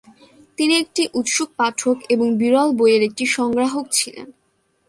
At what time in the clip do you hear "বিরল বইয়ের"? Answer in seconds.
2.37-3.03